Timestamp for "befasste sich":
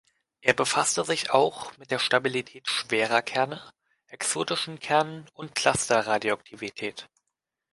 0.55-1.29